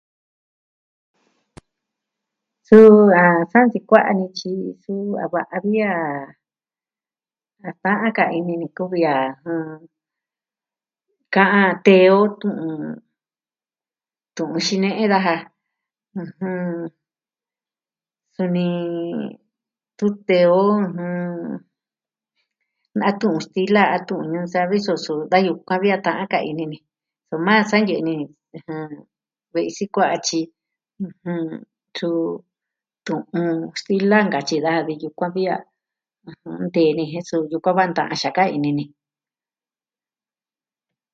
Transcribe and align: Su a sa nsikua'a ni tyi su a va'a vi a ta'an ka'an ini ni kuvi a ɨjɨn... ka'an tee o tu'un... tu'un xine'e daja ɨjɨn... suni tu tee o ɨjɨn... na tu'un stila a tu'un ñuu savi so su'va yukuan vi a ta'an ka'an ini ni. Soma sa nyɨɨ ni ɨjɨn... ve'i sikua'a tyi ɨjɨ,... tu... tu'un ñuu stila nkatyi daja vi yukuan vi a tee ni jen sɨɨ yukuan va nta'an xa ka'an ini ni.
Su 2.67 2.79
a 3.21 3.23
sa 3.51 3.59
nsikua'a 3.65 4.11
ni 4.19 4.25
tyi 4.37 4.53
su 4.83 4.93
a 5.23 5.25
va'a 5.33 5.57
vi 5.65 5.75
a 7.67 7.71
ta'an 7.83 8.13
ka'an 8.17 8.35
ini 8.39 8.53
ni 8.61 8.67
kuvi 8.77 9.01
a 9.13 9.17
ɨjɨn... 9.45 9.79
ka'an 11.35 11.71
tee 11.85 12.05
o 12.17 12.19
tu'un... 12.41 12.81
tu'un 14.35 14.63
xine'e 14.65 15.03
daja 15.11 15.35
ɨjɨn... 16.21 16.69
suni 18.35 18.65
tu 19.97 20.05
tee 20.27 20.45
o 20.63 20.65
ɨjɨn... 20.85 21.21
na 22.99 23.07
tu'un 23.19 23.41
stila 23.45 23.83
a 23.95 23.97
tu'un 24.07 24.29
ñuu 24.33 24.47
savi 24.53 24.77
so 24.85 24.93
su'va 25.05 25.37
yukuan 25.47 25.81
vi 25.83 25.89
a 25.95 25.99
ta'an 26.05 26.27
ka'an 26.31 26.45
ini 26.51 26.63
ni. 26.71 26.77
Soma 27.29 27.53
sa 27.69 27.77
nyɨɨ 27.85 28.01
ni 28.07 28.13
ɨjɨn... 28.57 28.83
ve'i 29.53 29.69
sikua'a 29.77 30.15
tyi 30.27 30.41
ɨjɨ,... 30.99 31.31
tu... 31.97 32.09
tu'un 33.07 33.23
ñuu 33.35 33.71
stila 33.81 34.17
nkatyi 34.27 34.57
daja 34.65 34.81
vi 34.87 34.93
yukuan 35.03 35.33
vi 35.35 35.43
a 35.55 35.57
tee 36.73 36.89
ni 36.97 37.03
jen 37.11 37.25
sɨɨ 37.29 37.43
yukuan 37.51 37.77
va 37.77 37.83
nta'an 37.89 38.17
xa 38.21 38.29
ka'an 38.37 38.53
ini 38.57 38.71
ni. 38.77 38.85